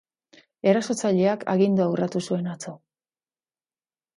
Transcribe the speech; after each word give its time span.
Erasotzaileak 0.71 1.45
agindua 1.53 1.87
urratu 1.97 2.23
zuen 2.31 2.51
atzo. 2.55 2.75